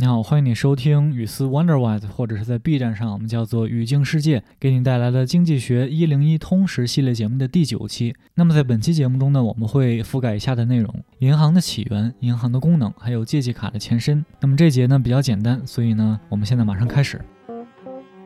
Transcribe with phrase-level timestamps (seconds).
[0.00, 8.14] 你好，欢迎你收听雨思 Wonderwise，或者是在 B 站上我们叫做语境世界，给你带来的经济学一零一通识系列节目的第九期。
[8.36, 14.24] 那么在本期节目中呢，我们会覆盖以下的内容：银行的起源、银行的功能，还有借记卡的前身。
[14.40, 17.20] 那么这节呢比较简单，所以呢，我们现在马上开始。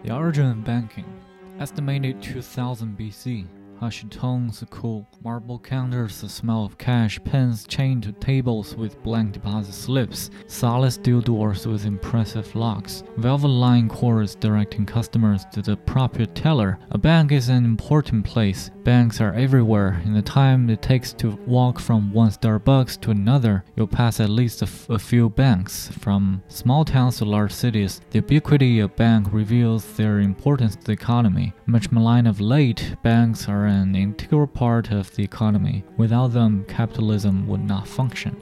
[0.04, 1.07] The origin of banking,
[1.59, 3.46] estimated 2000 BC.
[3.82, 9.32] Hushed tones cool, marble counters the smell of cash, pens chained to tables with blank
[9.32, 15.76] deposit slips, solid steel doors with impressive locks, velvet lined cords directing customers to the
[15.76, 16.79] proper teller.
[16.93, 18.71] A bank is an important place.
[18.84, 20.00] Banks are everywhere.
[20.04, 24.30] In the time it takes to walk from one Starbucks to another, you'll pass at
[24.30, 25.88] least a, few banks.
[25.99, 30.93] From small towns to large cities, the ubiquity of bank reveals their importance to the
[30.93, 31.52] economy.
[31.66, 35.83] Much maligned of late, banks are an integral part of the economy.
[35.97, 38.33] Without them, capitalism would not function.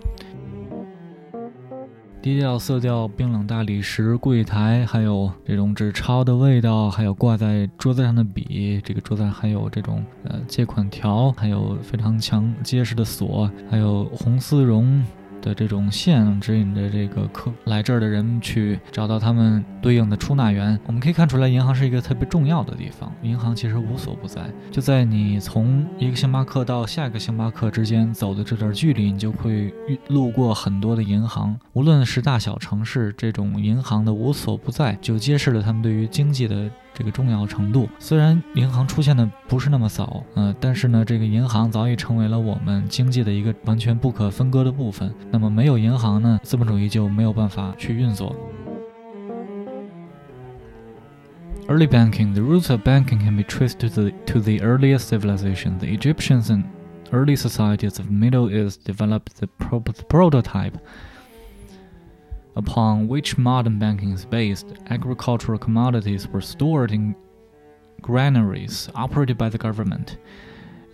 [2.23, 15.03] 低调色调、冰冷大理石柜台，还有这种纸钞的味道，还有挂在桌子上的笔，这个桌子上还有这种呃借款条，还有非常强结实的锁，还有红丝绒。
[15.41, 20.79] 的这种线指引着这个客来这儿的人去找到他们对应的出纳员。
[20.87, 23.13] 我们可以看出来，银行是一个特别重要的地方。
[23.23, 29.73] 银行其实无所不在，就在你从一个星巴克到下一个星巴克之间走的这段距离，你就会
[30.09, 31.59] 路过很多的银行。
[31.73, 36.71] 无论是大小城市，这种银行的无所不在，就揭示了他们对于经济的。
[37.01, 45.11] 这个重要程度，虽然银行出现的不是那么早，呃，但是呢，这个银行早已成为了我们经济的一个完全不可分割的部分。
[45.31, 48.37] 那么没有银行呢，资本主义就没有办法去运作。
[51.69, 55.79] Early banking, the roots of banking can be traced to the to the earliest civilization.
[55.79, 56.65] The Egyptians and
[57.13, 59.49] early societies of Middle East developed the
[60.11, 60.75] prototype.
[62.57, 67.15] Upon which modern banking is based, agricultural commodities were stored in
[68.01, 70.19] granaries operated by the government,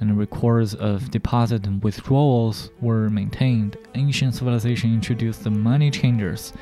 [0.00, 3.76] and records of deposit and withdrawals were maintained.
[3.94, 6.52] Ancient civilization introduced the money changers,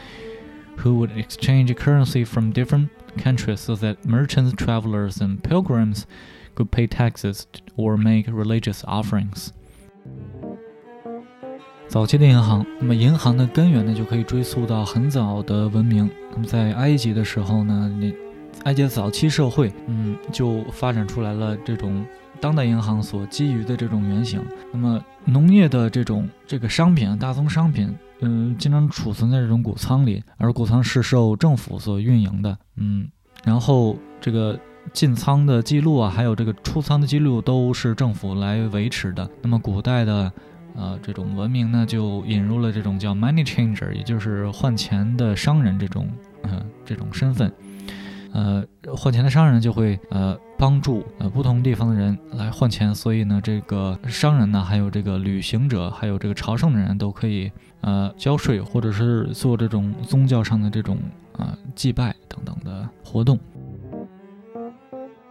[0.76, 6.06] who would exchange currency from different countries so that merchants, travelers, and pilgrims
[6.54, 7.46] could pay taxes
[7.76, 9.52] or make religious offerings.
[11.94, 16.10] 早期的银行，那么银行的根源呢，就可以追溯到很早的文明。
[16.32, 18.12] 那么在埃及的时候呢，你
[18.65, 22.05] 埃及的早期社会，嗯，就发展出来了这种
[22.41, 24.43] 当代银行所基于的这种原型。
[24.72, 33.06] 那么农业的这种这个商品，大宗商品，嗯，经常储存在这种谷仓里，而谷仓是受政府所运营的，嗯，
[33.44, 34.59] 然后这个
[34.93, 39.31] 进仓的记录啊，还有这个出仓的记录都是政府来维持的。
[39.43, 40.32] 那么古代的。
[40.74, 46.08] 呃，这种文明呢，就引入了这种叫 money changer，也就是换钱的商人这种，
[46.42, 47.52] 呃，这种身份。
[48.32, 48.64] 呃，
[48.96, 57.48] 换钱的商人就会呃帮助呃不同地方的人来换钱，所以呢，这个商人呢，还有这个旅行者，还有这个朝圣的人都可以
[57.82, 60.98] 呃交税，或者是做这种宗教上的这种
[61.38, 63.38] 呃祭拜等等的活动。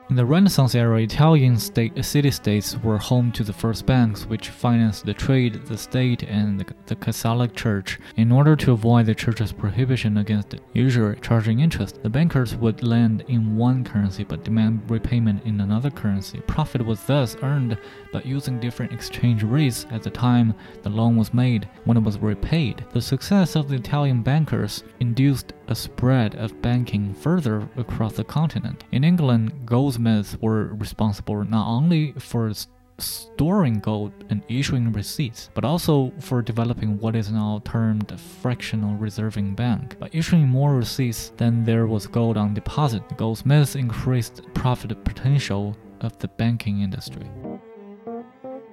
[0.09, 5.13] In the Renaissance era, Italian city-states were home to the first banks, which financed the
[5.13, 7.99] trade, the state, and the, the, Catholic Church.
[8.17, 13.21] In order to avoid the Church's prohibition against usury charging interest, the bankers would lend
[13.29, 16.41] in one currency but demand repayment in another currency.
[16.47, 17.77] Profit was thus earned
[18.11, 20.53] by using different exchange rates at the time
[20.83, 22.85] the loan was made when it was repaid.
[22.91, 28.84] The success of the Italian bankers induced a spread of banking further across the continent.
[28.92, 32.52] In England, goldsmiths were responsible not only for
[33.00, 38.96] storing gold and issuing receipts, but also for developing what is now termed a fractional
[38.96, 39.96] reserving bank.
[40.00, 45.76] By issuing more receipts than there was gold on deposit, the goldsmiths increased profit potential
[46.00, 47.26] of the banking industry.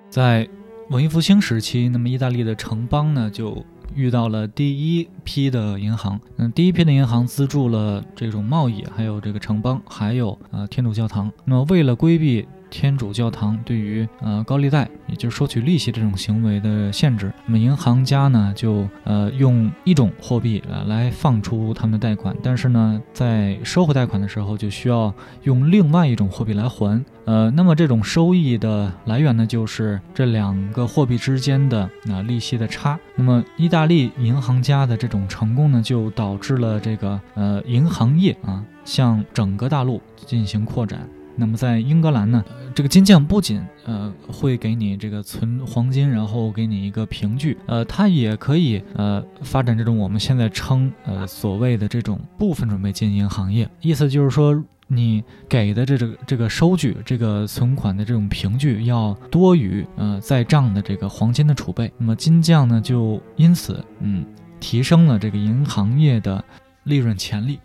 [0.09, 0.47] 在
[0.89, 3.63] 文艺复兴时期，那么意大利的城邦呢，就
[3.94, 11.30] 遇到了第一批的银行，嗯，第一批的银行资助了这种贸易，还有这个城邦，还有呃天主教堂。
[11.44, 25.12] 那么为了规避天主教堂对于呃高利贷，也就是收取利息这种行为的限制，那么银行家呢就呃用一种货币呃来放出他们的贷款，但是呢在收回贷款的时候就需要
[25.42, 32.98] 用另外一种货币来还，呃，那么这种收益的来源呢就是这两个货币之间的啊利息的差。
[33.16, 41.06] 那么意大利银行家的这种成功呢，就导致了这个呃银行业啊向整个大陆进行扩展。
[41.40, 42.44] 那么在英格兰呢，
[42.74, 54.62] 这个金匠不仅呃会给你这个存黄金，然后给你一个凭据，呃，它也可以呃发展这种我们现在称呃所谓的这种部分准备金银行业，意思就是说。
[54.92, 64.26] 你给的这这个这个收据，这个存款的这种凭据要多于呃在账的这个黄金的储备，那么金匠呢就因此嗯
[64.58, 66.44] 提升了这个银行业的
[66.82, 67.60] 利润潜力。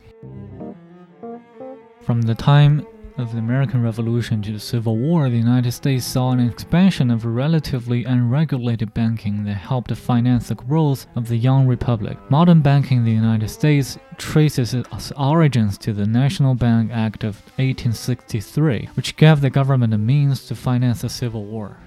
[2.05, 2.83] From the time
[3.17, 7.25] of the American Revolution to the Civil War, the United States saw an expansion of
[7.25, 12.17] relatively unregulated banking that helped finance the growth of the young republic.
[12.29, 17.35] Modern banking in the United States traces its origins to the National Bank Act of
[17.57, 21.77] 1863, which gave the government the means to finance the Civil War.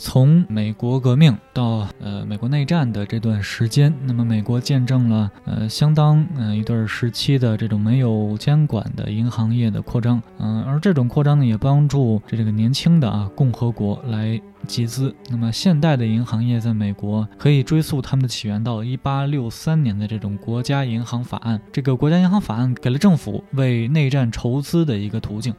[0.00, 15.12] 从美国革命到呃美国内战的这段时间，那么美国见证了呃相当呃一段时期的这种没有监管的银行业的扩张，嗯，而这种扩张呢也帮助这这个年轻的啊共和国来集资。
[15.30, 21.60] 那么现代的银行业在美国可以追溯他们的起源到一八六三年的这种国家银行法案。
[21.72, 25.52] 这个国家银行法案给了政府为内战筹资的一个途径。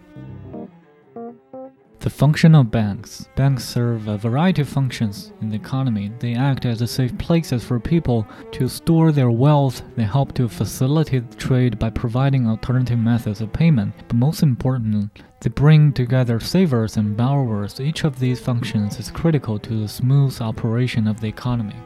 [2.01, 3.29] The function of banks.
[3.35, 6.13] Banks serve a variety of functions in the economy.
[6.19, 9.83] They act as safe places for people to store their wealth.
[9.97, 13.95] They help to facilitate trade by providing alternative methods of payment.
[14.07, 15.09] But most importantly,
[15.41, 17.81] they bring together savers and borrowers.
[17.81, 21.77] Each of these functions is critical to the smooth operation of the economy.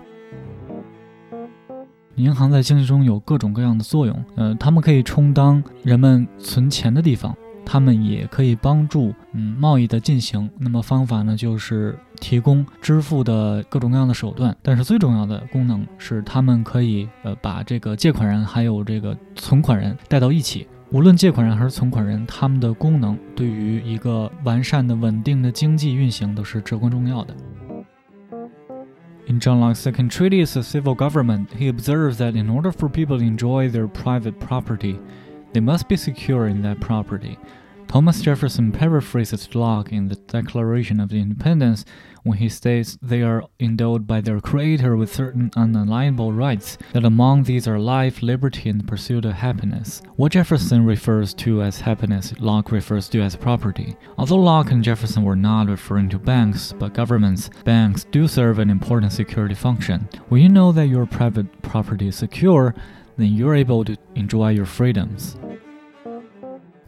[2.16, 10.49] 银行在经济中有各种各样的作用，呃，它们可以充当人们存钱的地方， 他们也可以帮助嗯贸易的进行。
[10.57, 14.55] 那么方法呢，就是提供支付的各种各样的手段。
[14.61, 20.67] 但是最重要的功能是，他们可以呃把这个借款人还有这个存款人带到一起。
[20.91, 27.35] 无论借款人还是存款人，他们的功能对于一个完善的、稳定的经济运行都是至关重要的。
[29.25, 33.23] In John Locke's second treatise, of civil government, he observes that in order for people to
[33.23, 34.97] enjoy their private property,
[35.53, 37.37] they must be secure in that property.
[37.87, 41.85] Thomas Jefferson paraphrases Locke in the Declaration of Independence
[42.23, 47.43] when he states they are endowed by their Creator with certain unalienable rights, that among
[47.43, 50.01] these are life, liberty, and the pursuit of happiness.
[50.15, 53.95] What Jefferson refers to as happiness, Locke refers to as property.
[54.17, 58.71] Although Locke and Jefferson were not referring to banks, but governments, banks do serve an
[58.71, 60.09] important security function.
[60.29, 62.73] When you know that your private property is secure,
[63.17, 65.33] then you're able to enjoy your freedoms.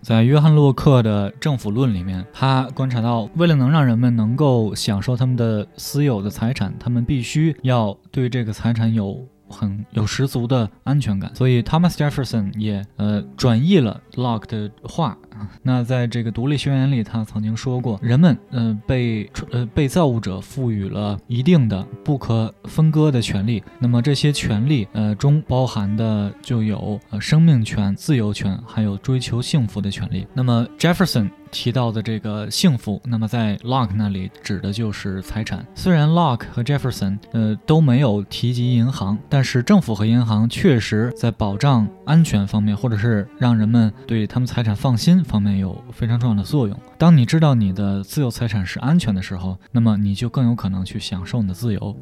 [0.02, 9.26] 在约翰洛克的《政府论》里面，他观察到，为了能让人们能够享受他们的私有的财产，他们必须要对这个财产有。
[9.48, 15.16] 很有十足的安全感，所以 Thomas Jefferson 也呃转译了 Locke 的话。
[15.64, 23.64] 那在这个独立宣言里，他曾经说过，人们呃被呃被造物者赋予了一定的不可分割的权利。
[23.80, 30.26] 那么这些权利呃中包含的就有呃生命权、自由权，还有追求幸福的权利。
[30.34, 31.30] 那么 Jefferson。
[31.56, 35.66] 提到的这个幸福，那么在 Locke 那里指的就是财产。
[35.74, 46.78] 虽然 Locke 和 Jefferson 呃都没有提及银行，但是政府和银行确实在保障安全方面，或者是让人们对他们财产放心方面有非常重要的作用。
[46.98, 51.98] 当你知道你的自有财产是安全的时候，那么你就更有可能去享受你的自由。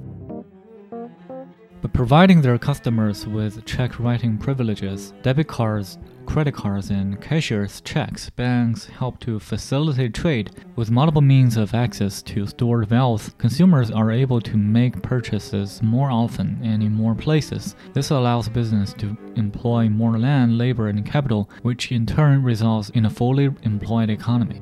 [1.80, 8.28] But providing their customers with check writing privileges, debit cards credit cards and cashier's checks,
[8.28, 10.50] banks help to facilitate trade.
[10.76, 16.10] With multiple means of access to stored wealth, consumers are able to make purchases more
[16.10, 17.74] often and in more places.
[17.94, 23.06] This allows business to employ more land, labor, and capital, which in turn results in
[23.06, 24.60] a fully employed economy.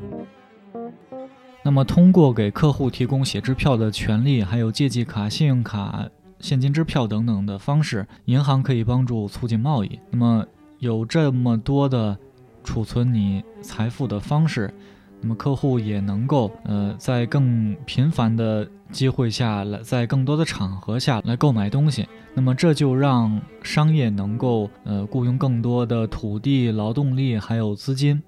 [1.65, 6.09] 那么，通过给客户提供写支票的权利，还有借记卡、信用卡、
[6.42, 10.00] 现金支票等等的方式，银行可以帮助促进贸易。
[10.10, 10.46] 那么，
[10.80, 12.18] 有这么多的
[12.64, 14.74] 储存你财富的方式，
[15.22, 22.08] 那么客户也能够呃在更频繁的机会下来，在更多的场合下来购买东西。
[22.34, 28.22] 那么这就让商业能够呃雇佣更多的土地、劳动力还有资金。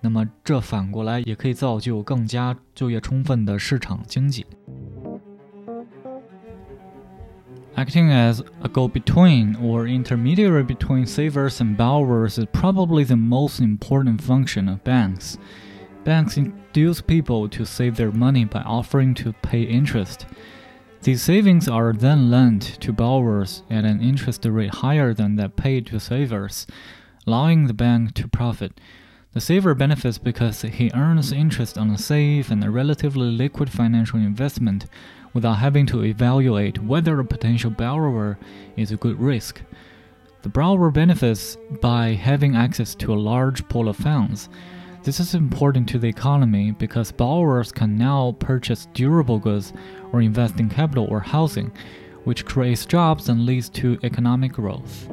[0.00, 4.46] 那么这反过来也可以造就更加就业充分的市场经济。
[7.76, 14.68] Acting as a go-between or intermediary between savers and borrowers is probably the most important function
[14.68, 15.38] of banks.
[16.04, 20.26] Banks induce people to save their money by offering to pay interest.
[21.02, 25.86] These savings are then lent to borrowers at an interest rate higher than that paid
[25.86, 26.66] to savers,
[27.26, 28.78] allowing the bank to profit.
[29.32, 34.18] The saver benefits because he earns interest on a safe and a relatively liquid financial
[34.18, 34.86] investment
[35.33, 38.37] without having to evaluate whether a potential borrower
[38.77, 39.61] is a good risk.
[40.43, 44.47] The borrower benefits by having access to a large pool of funds.
[45.03, 49.73] This is important to the economy because borrowers can now purchase durable goods
[50.11, 51.71] or invest in capital or housing,
[52.23, 55.09] which creates jobs and leads to economic growth.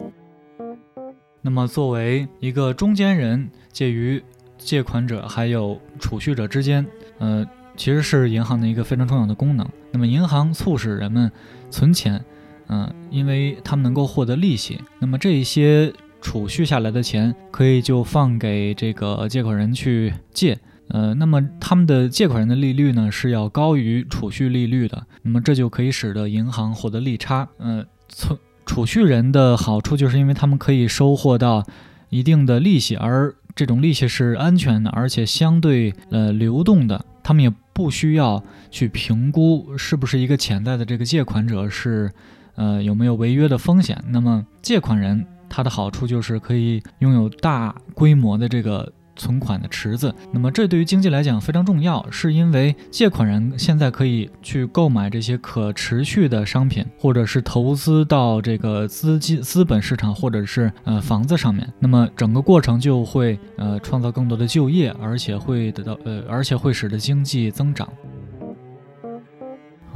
[1.42, 4.22] 那么，作为一个中间人，介于
[4.56, 6.86] 借款者还有储蓄者之间，
[7.18, 7.44] 呃，
[7.77, 9.65] 其实是银行的一个非常重要的功能。
[9.91, 11.31] 那么，银行促使人们
[11.69, 12.21] 存钱，
[12.67, 14.81] 嗯，因为他们能够获得利息。
[14.99, 20.57] 那么，这一些储蓄下来的钱，可以就放给这个借款人去借，
[20.89, 25.05] 呃，那么他们的借款人的利率呢是要高于储蓄利率的。
[25.21, 28.37] 那么，这就可以使得银行获得利差，呃，存。
[28.65, 31.63] 储蓄人的好处就是因为他们可以收获到
[32.09, 37.05] 一定的利息，而这种利息是安全的，而且相对呃流动的。
[37.27, 38.41] 他们也不需要
[38.71, 42.09] 去评估是不是一个潜在的这个借款者是
[42.55, 44.01] 呃有没有违约的风险。
[44.07, 48.93] 那么借款人他的好处就是可以拥有大规模的这个。
[49.17, 67.87] 存款的池子，那么这对于经济来讲非常重要，是因为借款人现在可以去购买这些可持续的商品，或者是投资到这个资金资本市场，或者是呃房子上面，那么整个过程就会呃创造更多的就业，而且会得到呃而且会使得经济增长。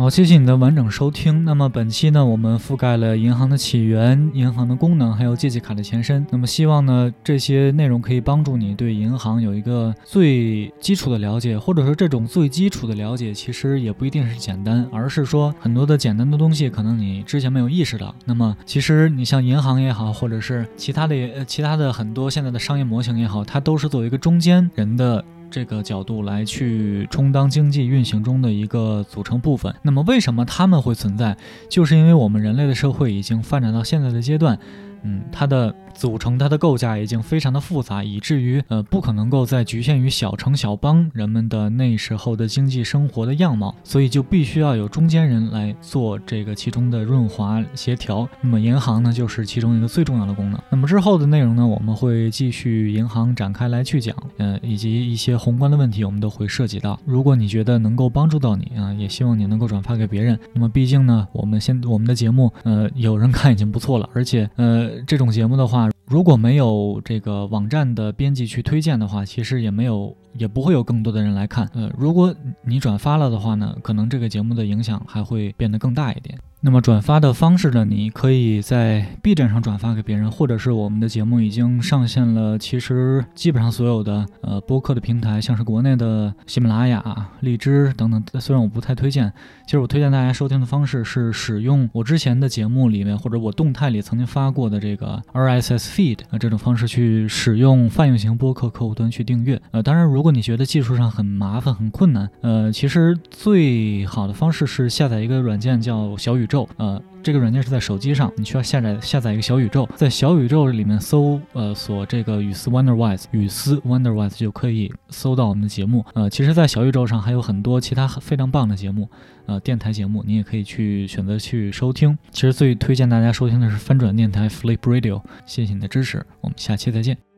[0.02, 1.46] 好，谢谢你的完整收听。
[1.46, 6.26] 那么本期呢，我们覆盖了银行的起源、银行的功能，还有借记卡的前身。
[6.32, 18.16] 那么希望呢，这些内容可以帮助你对银行有一个最基础的了解，或者说这种最基础的了解其实也不一定是简单，而是说很多的简单的东西可能你之前没有意识到。
[18.26, 25.24] 那么其实你像银行也好，或者是其他的呃其他的很多现在的商业模型也好，它都是作为一个中间人的。
[25.52, 29.76] 这个角度来去充当经济运行中的一个组成部分。
[29.84, 31.38] 那么，为什么他们会存在？
[31.70, 34.58] 就是因为我们人类的社会已经发展到现在的阶段，
[35.04, 35.76] 嗯，它的。
[35.94, 48.28] 组成它的构架已经非常的复杂，以至于呃不可能够再局限于小城小邦人们的那时候的经济生活的样貌，所以就必须要有中间人来做这个其中的润滑协调。
[48.42, 50.60] 那么银行呢，就是其中一个最重要的功能。
[50.70, 57.00] 那么之后的内容呢，我们会继续银行展开来去讲，呃，以及一些宏观的问题，我们都会涉及到。
[57.06, 60.40] 如果你觉得能够帮助到你啊，也希望你能够转发给别人。
[60.54, 65.81] 那么毕竟呢，我们现我们的节目呃有人看已经不错了，而且呃这种节目的话。
[66.12, 71.70] 如果没有这个网站的编辑去推荐的话，其实也没有，也不会有更多的人来看。
[71.74, 72.34] 呃，如果
[72.64, 76.38] 你转发了的话呢，可能这个节目的影响还会变得更大一点。
[76.64, 77.84] 那么转发的方式呢？
[77.84, 82.56] 你可以在 B 站上转发给别人，或者是我们的节目已经上线了。
[82.56, 89.34] 其实基本上所有的呃播客的平台，像是国内的喜马拉雅、荔枝等等，虽然我不太推荐，
[89.66, 99.60] 其实我推荐大家收听的方式是使用我之前的节目里面或者我动态里曾经发过的这个 RSS feed 啊这种方式去使用泛用型播客客户端去订阅。
[99.72, 106.46] 呃，当然如如果你觉得技术上很麻烦很困难，呃，其实最好的方式是下载一个软件叫小宇。
[106.46, 116.06] 宙，呃，这个软件是在手机上，你需要下载下载一个小宇宙，在小宇宙里面搜，呃，索这个雨丝 Wonderwise，雨丝 Wonderwise 就可以搜到我们的节目。
[116.14, 119.10] 呃，其实，在小宇宙上还有很多其他非常棒的节目，
[119.48, 122.16] 呃，电台节目，你也可以去选择去收听。
[122.30, 125.24] 其实最推荐大家收听的是翻转电台 Flip Radio。
[125.48, 127.31] 谢谢你的支持，我们下期再见。